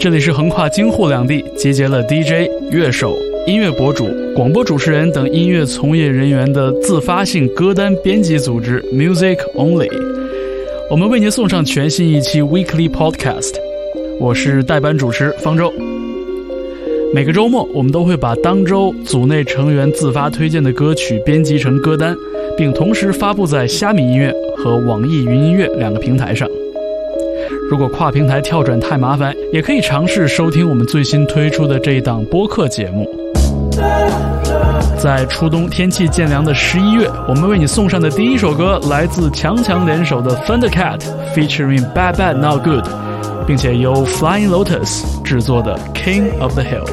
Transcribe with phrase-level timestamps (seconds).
[0.00, 3.14] 这里是横跨京沪两地，集结了 DJ、乐手、
[3.46, 9.90] 音乐博主、广播主持人等音乐从业人员的自发性歌单编辑组织 Music Only。
[10.90, 13.56] 我们为您送上全新一期 Weekly Podcast。
[14.18, 15.70] 我是代班主持方舟。
[17.12, 22.16] 每个周末，我们都会把当周组内成员自发推荐的歌曲编辑成歌单，
[22.56, 26.48] 并同时发布在虾米音乐和网易云音乐两个平台上。
[27.70, 33.08] 如果跨平台跳转太麻烦，也可以尝试收听我们最新推出的这一档播客节目。
[34.98, 40.98] 在初冬天气渐凉的十一月，我们为你送上的第一首歌来自强强联手的 Thundercat
[41.32, 42.86] featuring Bad Bad Not Good，
[43.46, 46.88] 并且由 Flying Lotus 制作的 King of the Hill。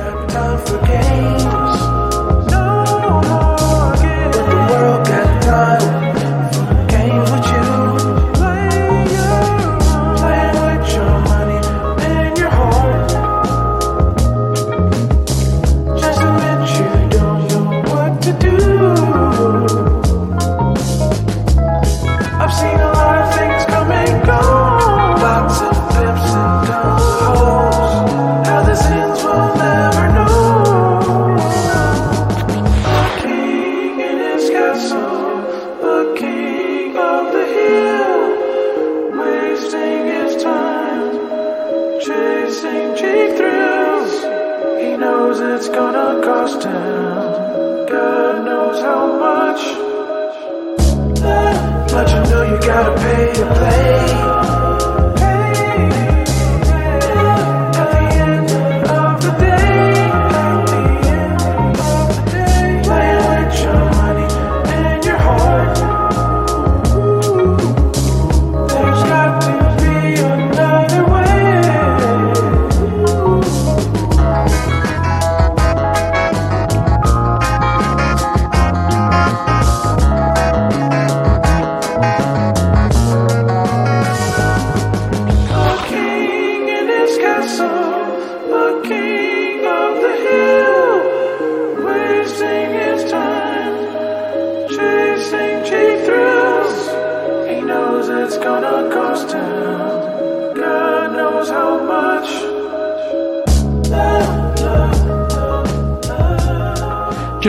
[52.07, 54.36] But you know you gotta pay to play.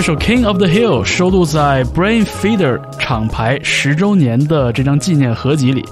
[0.07, 5.85] 首《King of the Hill》收录在 Brain Feeder 厂牌十周年的这张纪念合集里，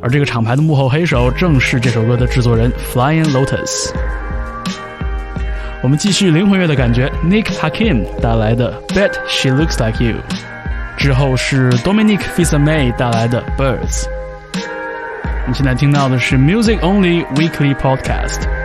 [0.00, 3.92] 而这个厂牌的幕后黑手正是这首歌的制作人 Flying Lotus。
[5.82, 10.20] 我们继续灵魂乐的感觉，Nick Hakim 带来的《Bet She Looks Like You》，
[10.96, 14.04] 之后是 Dominic Fils-Aimé 带来的《Birds》。
[15.46, 18.57] 你现在听到的是 Music Only Weekly Podcast。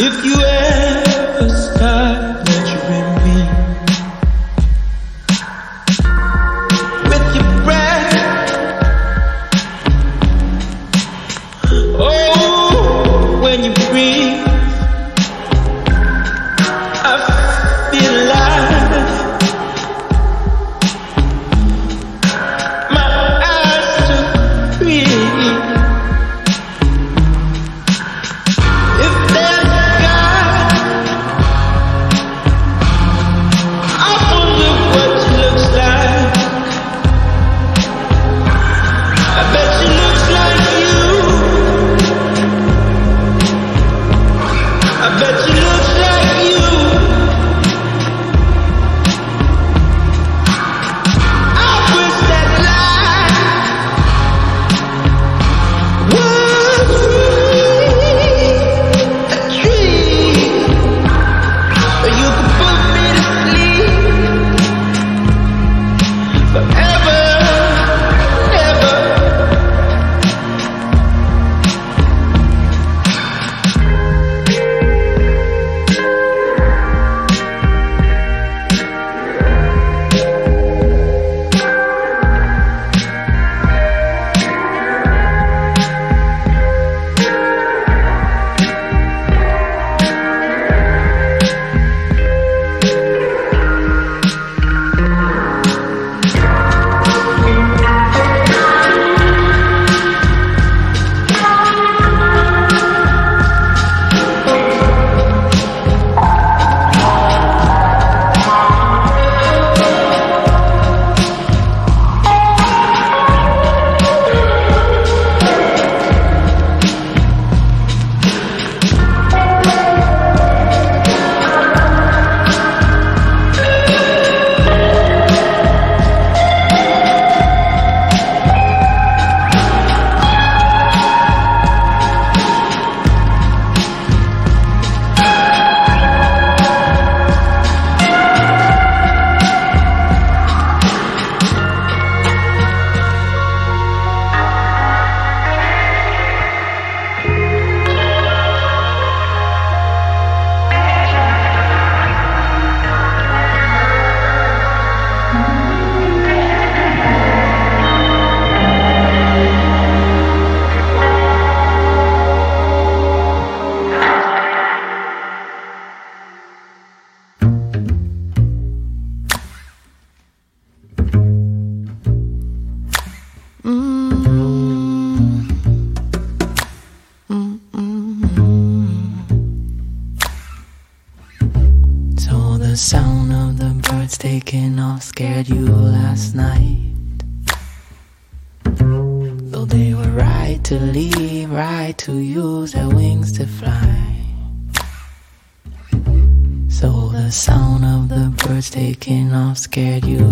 [0.00, 0.87] If you ask.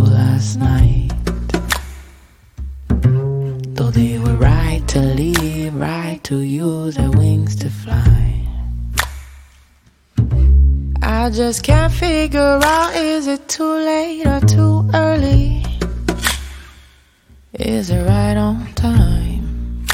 [0.06, 1.10] Last night.
[3.76, 8.42] Though they were right to leave, right to use their wings to fly.
[11.02, 15.64] I just can't figure out is it too late or too early?
[17.52, 19.86] Is it right on time?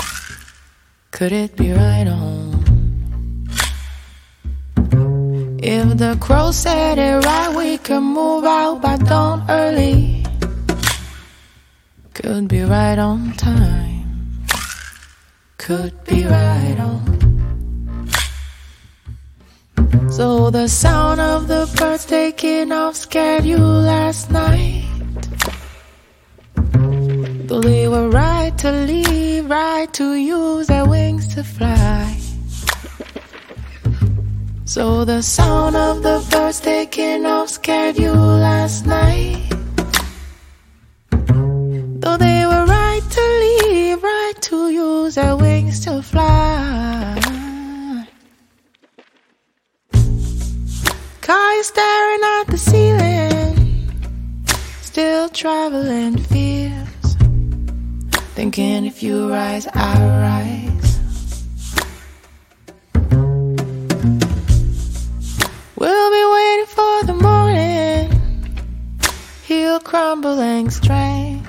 [1.10, 2.61] Could it be right on?
[5.74, 10.22] If the crow said it right, we could move out by dawn early.
[12.12, 14.44] Could be right on time.
[15.56, 18.10] Could be right on.
[20.10, 24.84] So the sound of the birds taking off scared you last night.
[27.48, 32.21] Though they were right to leave, right to use their wings to fly.
[34.72, 39.50] So the sound of the birds taking off scared you last night.
[42.00, 47.20] Though they were right to leave, right to use their wings to fly.
[51.62, 53.92] You staring at the ceiling,
[54.80, 57.16] still traveling fears.
[58.34, 60.71] Thinking if you rise, I rise.
[65.82, 68.06] We'll be waiting for the morning.
[69.42, 71.48] He'll crumbling strength.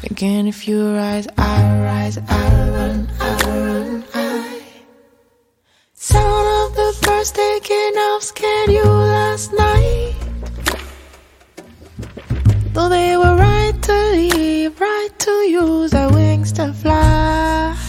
[0.00, 4.62] Thinking if you rise, I rise, I run, I run, I.
[5.94, 10.16] Sound of the birds taking off scared you last night.
[12.72, 17.79] Though they were right to leave, right to use their wings to fly.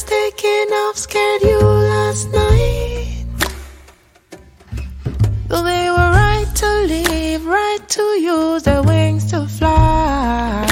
[0.00, 3.24] Birds taking off scared you last night.
[5.48, 10.66] Though they were right to leave, right to use their wings to fly.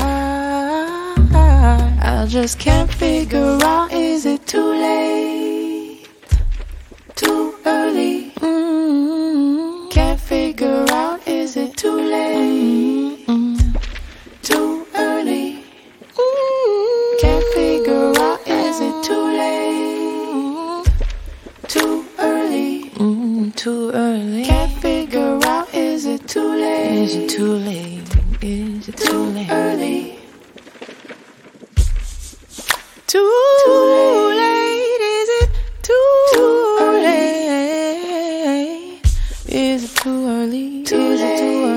[2.00, 5.47] I just can't figure out is it too late?
[26.28, 26.92] It too late?
[26.92, 28.02] Is it too late?
[28.42, 29.50] Is it too, late?
[29.50, 30.18] early?
[33.06, 35.00] Too, late?
[35.00, 35.50] Is it
[35.82, 37.80] too, late?
[39.46, 40.82] Is it too early?
[40.84, 41.67] Too is it too early?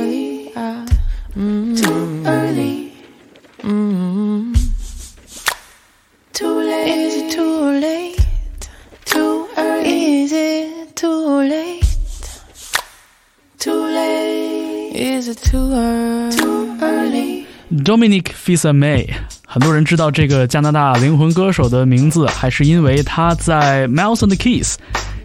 [15.31, 16.35] It too early?
[16.37, 17.45] Too early.
[17.71, 19.07] Dominic Fisa-May，
[19.47, 24.75] 很多人知道这个加拿大灵魂歌手的名字，还是因为他在 Mouse and the Keys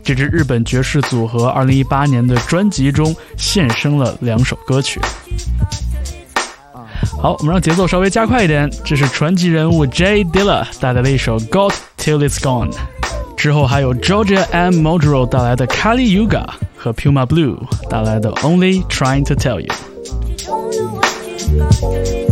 [0.05, 5.01] 这支日本爵士组合2018年的专辑中献声了两首歌曲。
[7.21, 12.71] 好，我们让节奏稍微加快一点，这是传奇人物 Jay Dilla 带来的一首《Got Till It's Gone》，
[13.37, 14.87] 之后还有 Georgia M.
[14.87, 16.47] Modro 带来的 Kali Yuga
[16.77, 17.59] 和 Puma Blue
[17.91, 19.96] 带来的 Only Trying to Tell You。
[21.55, 22.26] Got to live.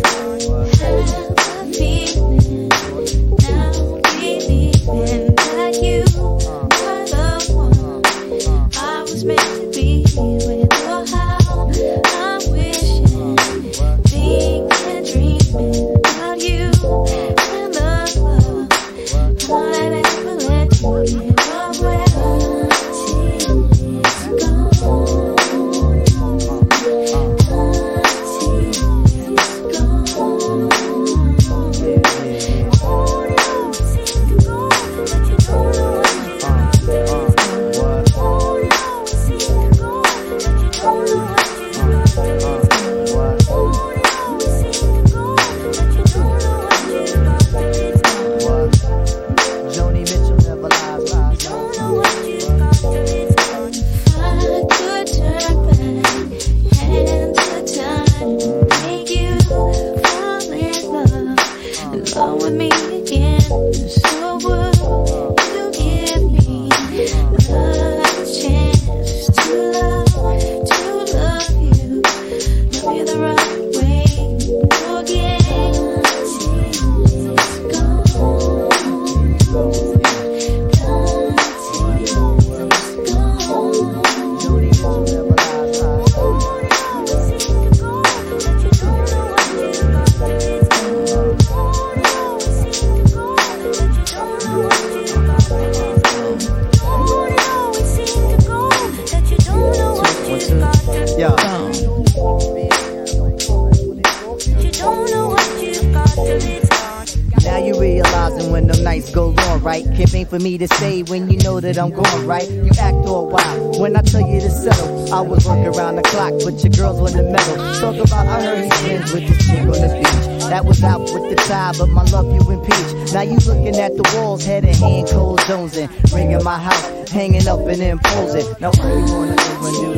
[110.58, 112.49] To say when you know that I'm gone, right?
[112.49, 115.12] You act all wild when I tell you to settle.
[115.12, 117.56] I was working around the clock, but your girls on the metal.
[117.80, 120.44] Talk about I heard he's friends with this chick on the beach.
[120.50, 123.12] That was out with the tie, but my love you impeach.
[123.12, 125.76] Now you looking at the walls, head and hand, cold zones
[126.12, 128.46] ringing my house, hanging up and imposing.
[128.61, 129.93] Now why you wanna do that, love?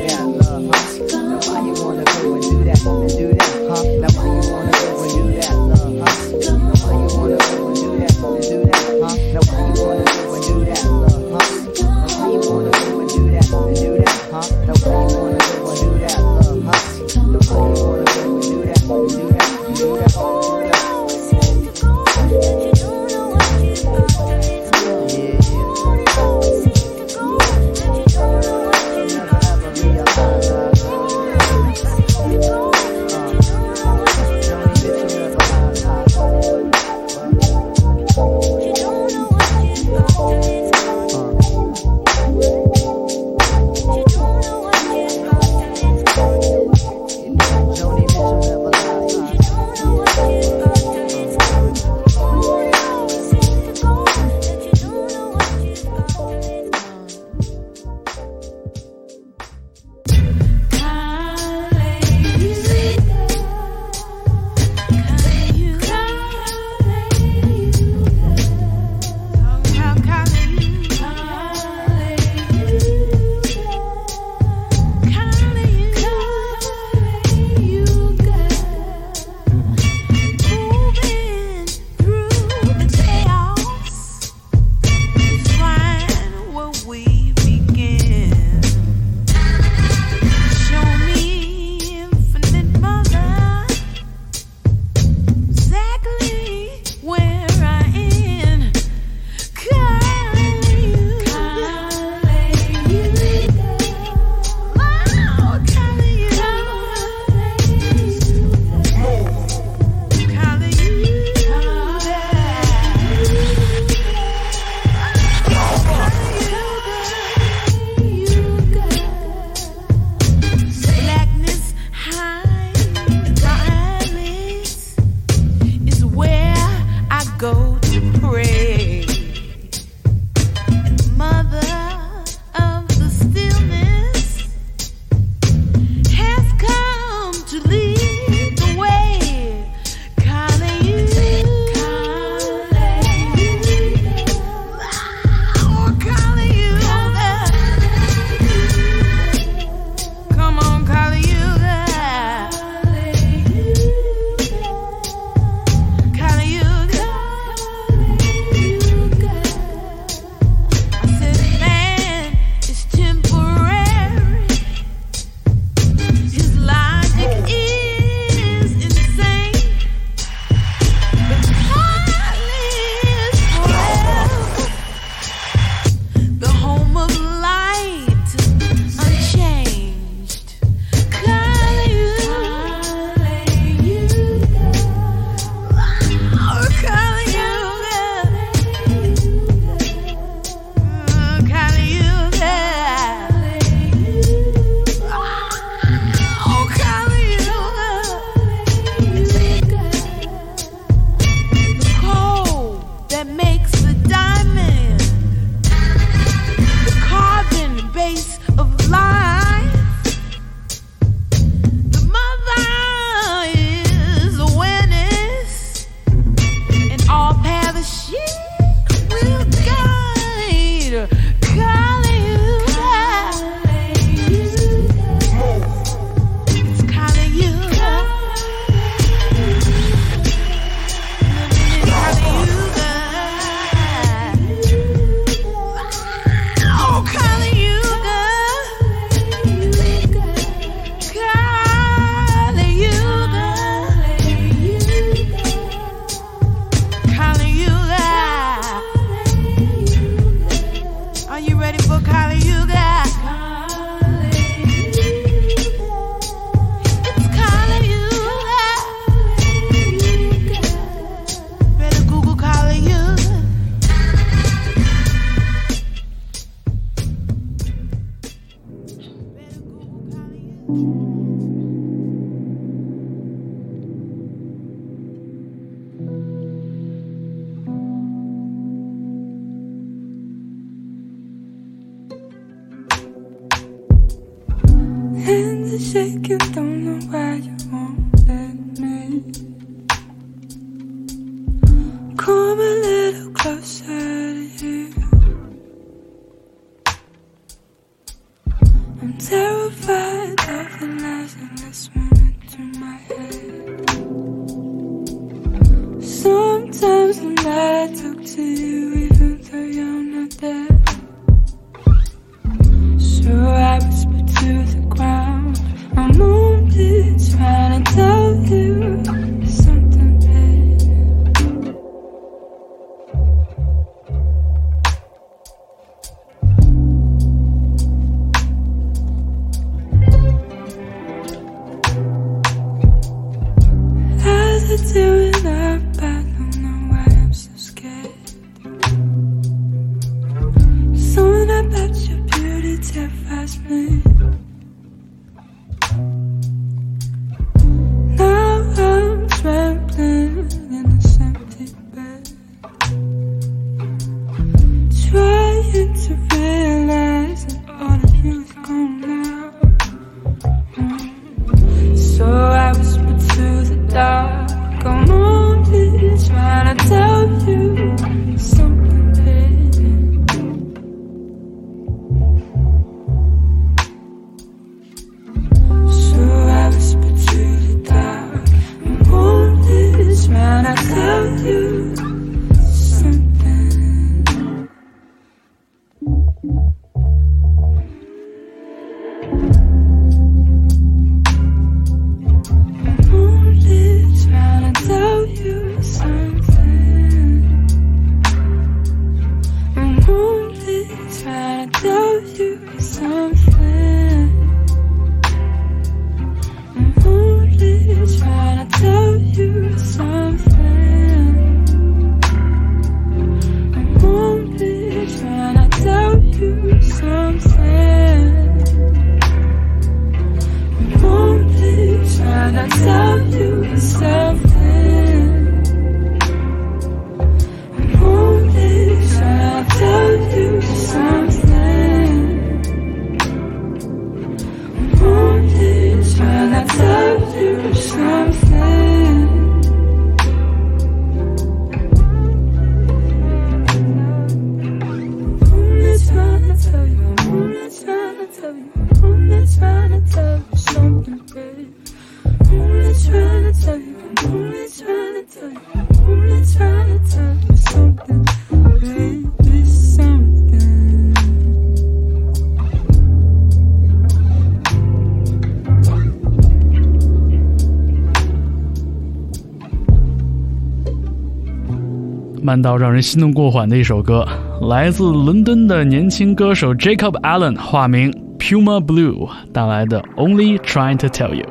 [472.47, 474.25] 慢到让人心动过缓的一首歌
[474.69, 481.45] 来自伦敦的年轻歌手 jacob allen 化名 puma blue 带来的 only trying to tell you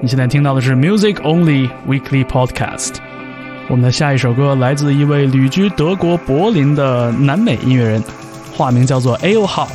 [0.00, 2.98] 你现在听到的是 musiconly weekly podcast
[3.68, 8.00] 我们的下一首歌来自一位旅居德国柏林的南美音乐人
[8.56, 9.66] 化名叫做 alehop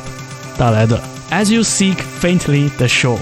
[0.56, 0.98] 带来的
[1.30, 3.18] as you seek faintly the shore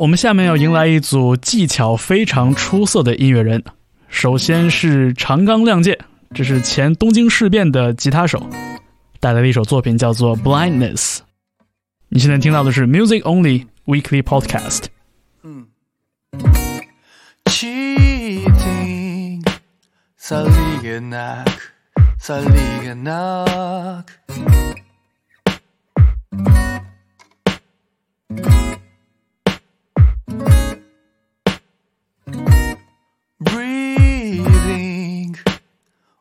[0.00, 3.62] 我们下面要迎来一组技巧非常出色的音乐人，
[4.08, 5.98] 首先是长冈亮介，
[6.34, 8.48] 这是前东京事变的吉他手，
[9.20, 11.16] 带来的一首作品叫做《Blindness》。
[12.08, 14.84] 你现在听到的是 Music Only Weekly Podcast。
[15.42, 15.66] 嗯。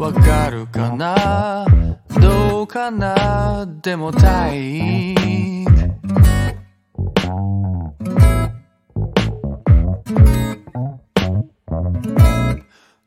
[0.00, 1.66] わかるかな？
[2.18, 3.68] どうかな？
[3.82, 5.14] でも dying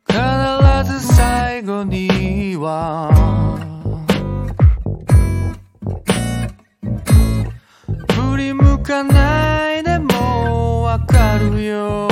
[0.08, 0.20] 必
[0.86, 3.10] ず最後には
[8.12, 12.08] 振り向かないでもわかるよ。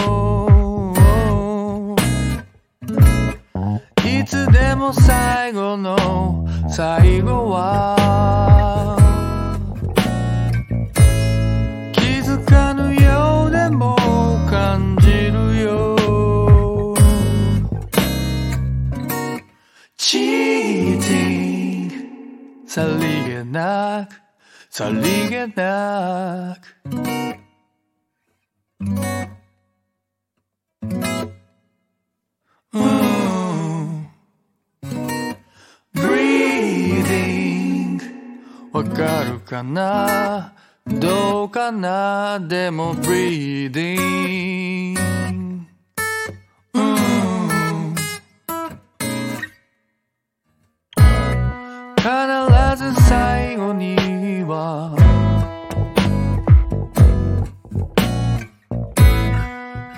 [4.82, 8.98] も最後の最後は
[11.94, 13.96] 気づかぬようでも
[14.50, 15.96] 感じるよ。
[19.98, 21.86] チーティ
[22.66, 24.20] ンさりげなく
[24.72, 26.58] さりげな
[26.90, 26.98] く。
[39.52, 40.54] かな？
[40.88, 42.40] どうかな？
[42.40, 44.98] でも breathing
[46.74, 47.94] うん。
[51.98, 52.08] 必
[52.78, 53.98] ず最後に
[54.48, 54.96] は。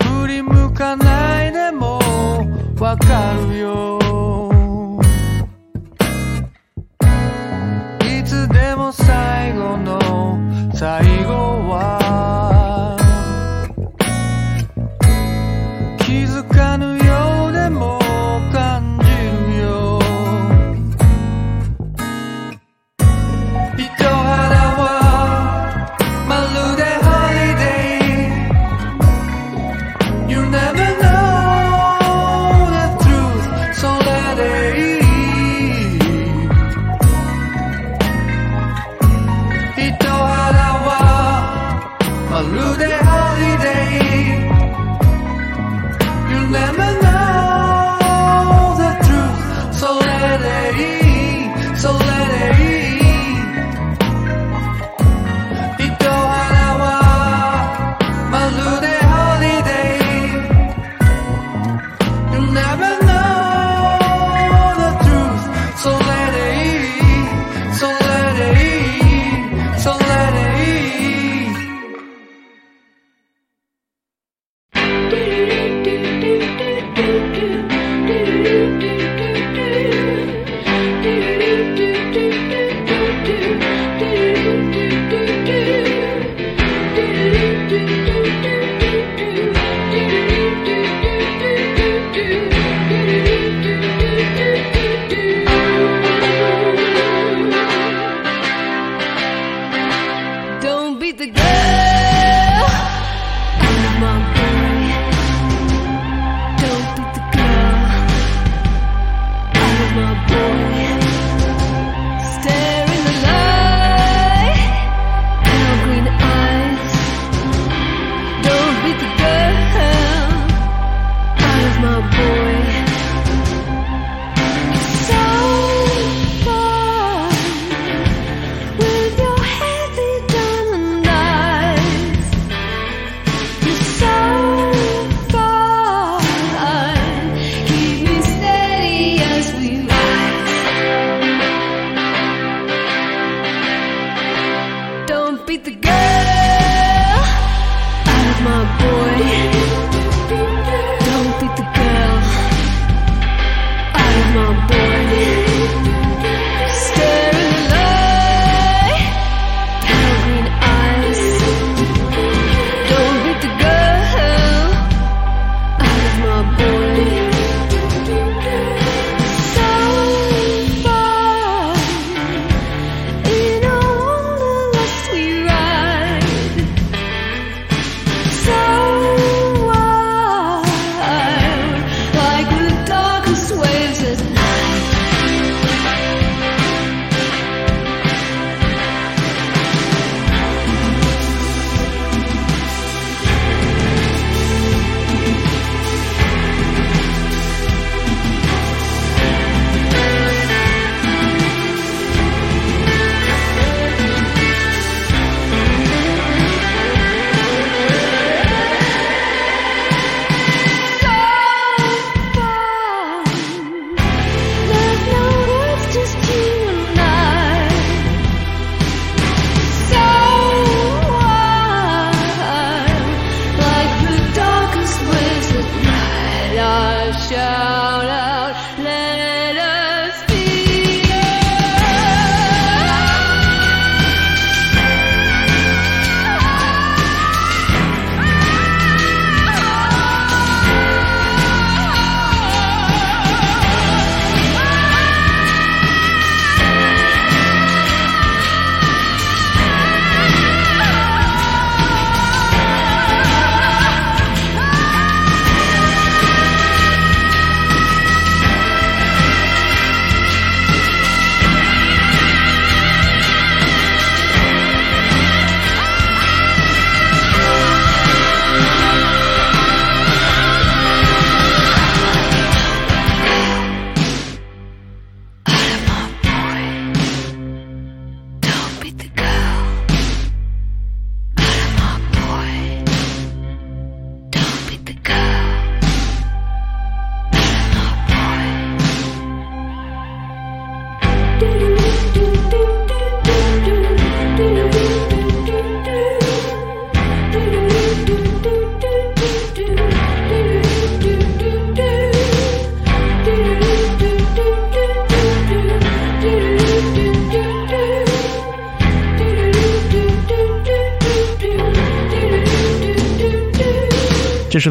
[0.02, 2.00] 振り向かないでも
[2.80, 3.83] わかるよ。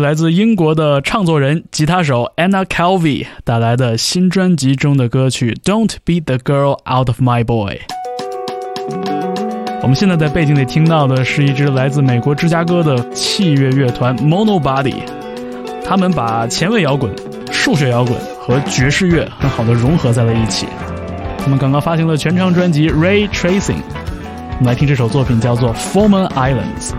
[0.04, 7.76] 来自英国的唱作人、吉他手 Anna Calvi 带来的新专辑中的歌曲《Don't Beat the Girl Out of My Boy》。
[9.82, 15.04] 我们现在在背景里听到的是一支来自美国芝加哥的器乐乐团 Mono Body，
[15.86, 17.10] 他们把前卫摇滚、
[17.50, 20.68] 数学摇滚和爵士乐很好的融合在了一起。
[21.38, 26.92] 他们刚刚发行了全长专辑《Ray Tracing》，我们来听这首作品叫做《Former Islands》。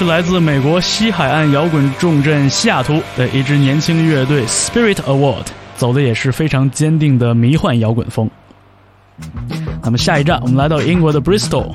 [0.00, 5.44] 是来自美国西海岸摇滚重镇西雅图的一支年轻乐队 Spirit Award，
[5.76, 8.30] 走的也是非常坚定的迷幻摇滚风。
[9.82, 11.74] 那么下一站，我们来到英国的 Bristol，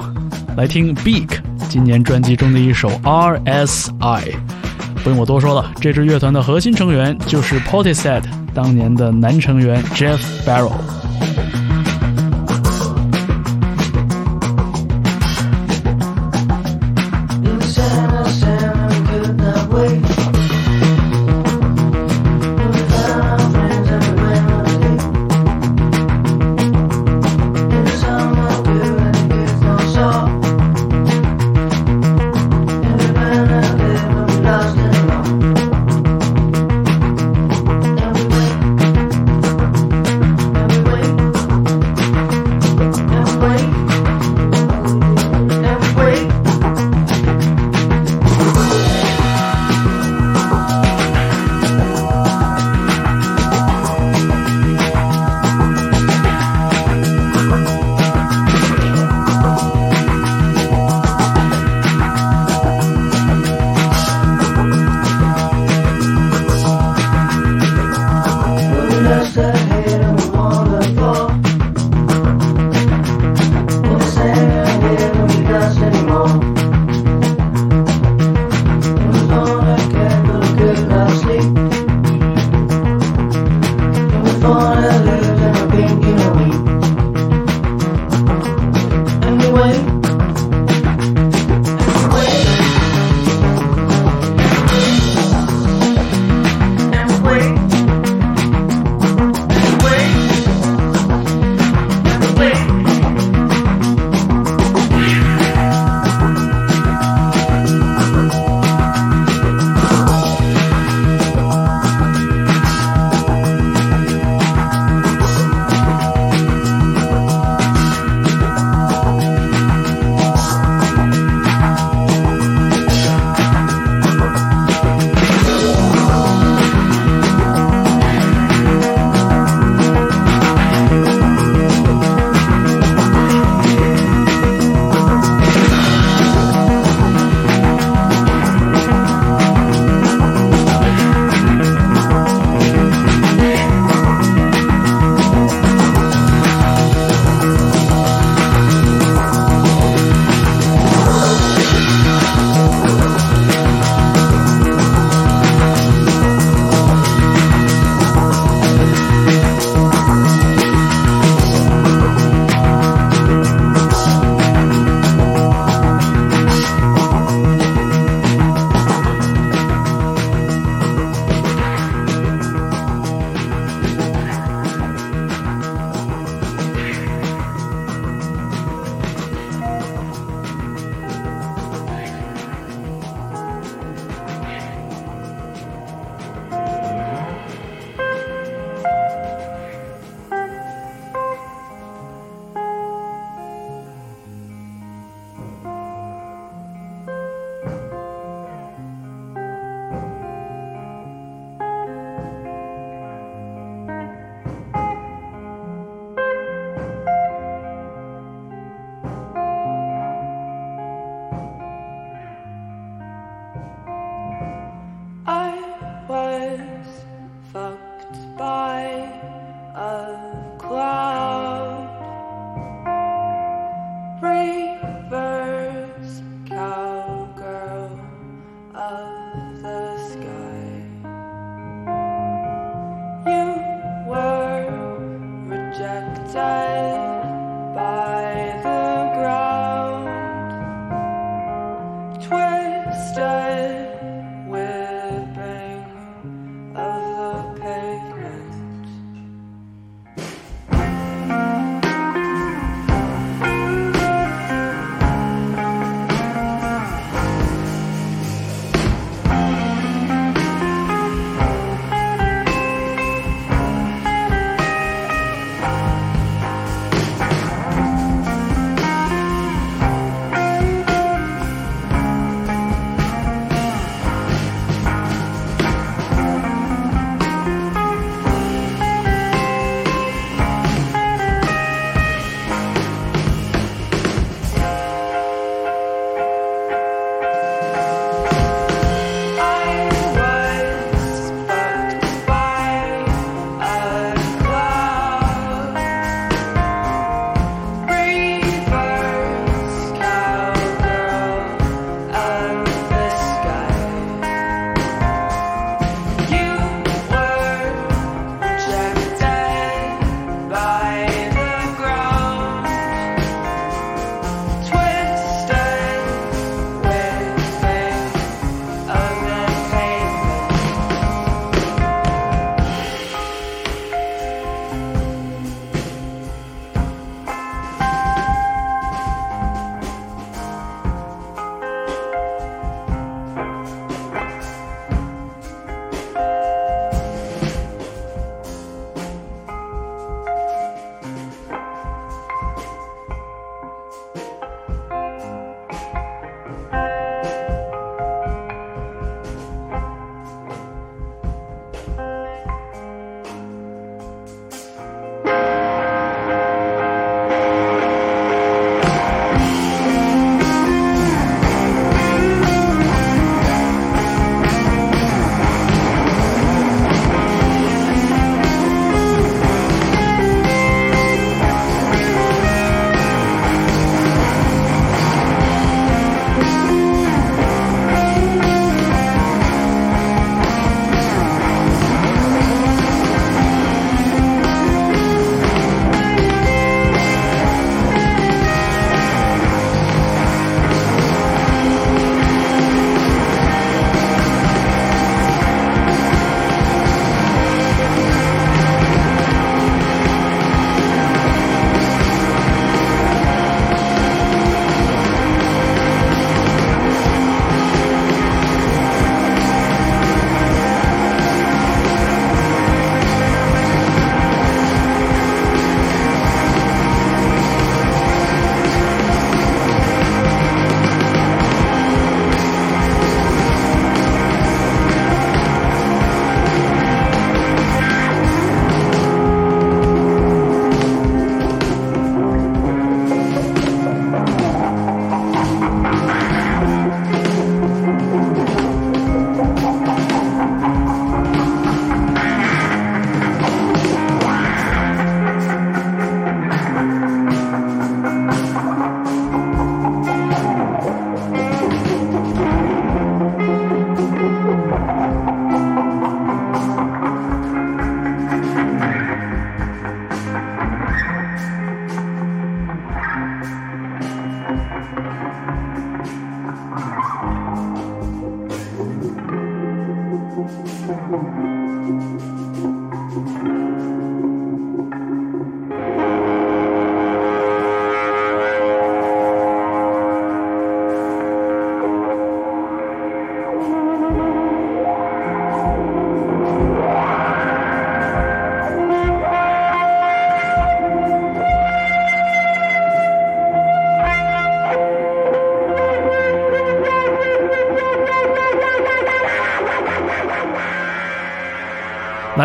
[0.57, 1.37] 来听 Beak
[1.69, 4.33] 今年专辑中的一首 RSI。
[5.03, 8.23] 不用我多说了，这支乐团的核心成员就是 Portishead
[8.55, 10.73] 当年的男成员 Jeff Barrow。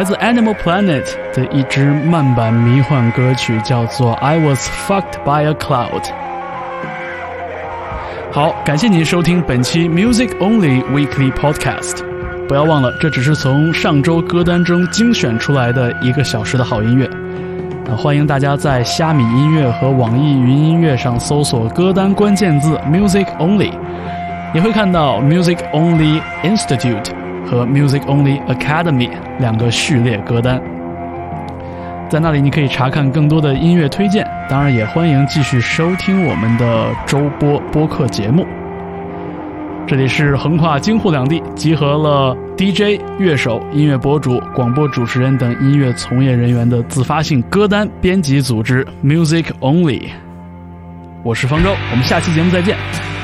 [0.00, 6.00] 来自 Animal Planet 的一支慢版迷幻歌曲，叫做《I Was Fucked by a Cloud》。
[8.32, 11.98] 好，感谢您收听本期 Music Only Weekly Podcast。
[12.48, 17.04] 不要忘了，这只是从上周歌单中精选出来的一个小时的好音乐。
[17.86, 23.74] 啊，欢迎大家在虾米音乐和网易云音乐上搜索歌单关键字 “Music Only”，
[24.54, 27.04] 你会看到 Music Only Institute
[27.50, 30.62] 和 Music Only Academy 两个序列歌单。
[32.08, 38.46] 在那里，你可以查看更多的音乐推荐，当然也欢迎继续收听我们的周播播客节目。
[39.84, 50.02] 这里是横跨京沪两地，集合了 DJ、乐手、音乐博主、广播主持人等音乐从业人员的自发性歌单编辑组织 Music Only。
[51.24, 52.76] 我是方舟，我们下期节目再见。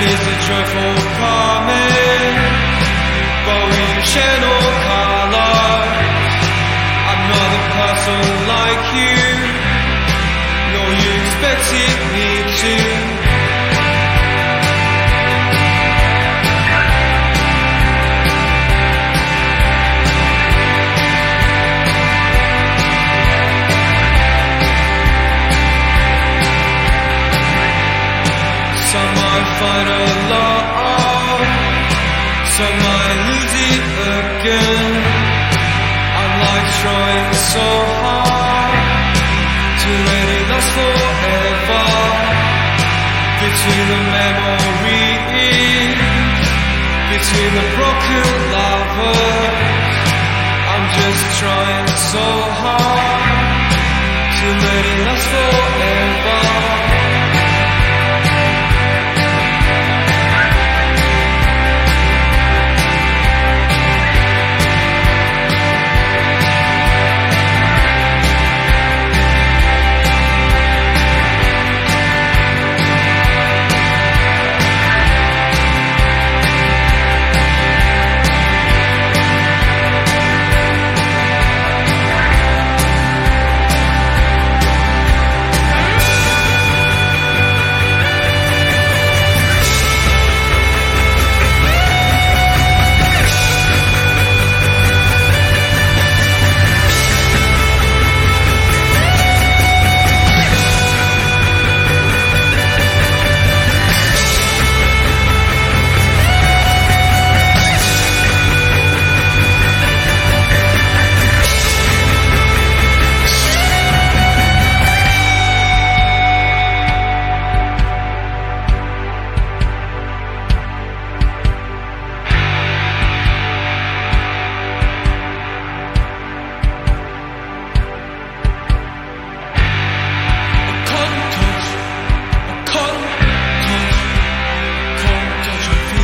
[0.00, 2.34] is a joyful coming.
[3.44, 3.84] But we
[4.40, 4.54] no
[7.52, 8.20] a person
[8.54, 9.32] like you.
[10.72, 12.28] You expected me
[12.60, 13.21] to.
[29.62, 31.46] Might find a love,
[32.56, 33.84] some might lose it
[34.18, 34.94] again.
[36.20, 37.68] I'm like trying so
[38.02, 38.74] hard
[39.82, 41.86] to let it last forever.
[43.42, 45.98] Between the memories,
[47.12, 49.56] between the broken lovers,
[50.72, 52.26] I'm just trying so
[52.62, 53.70] hard
[54.38, 56.01] to let it last forever.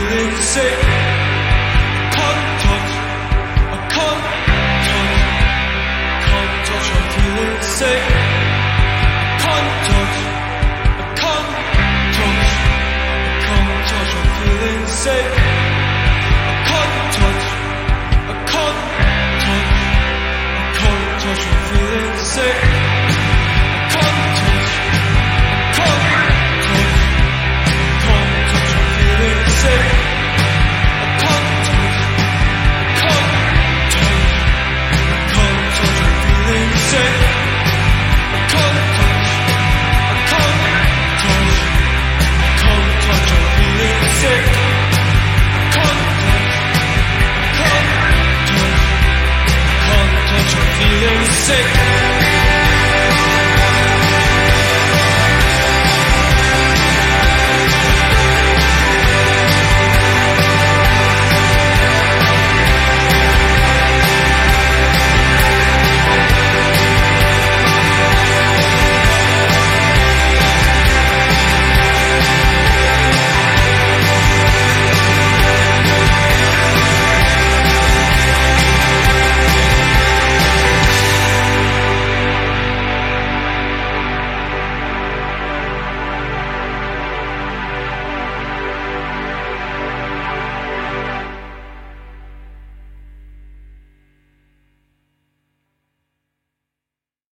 [0.09, 1.08] sick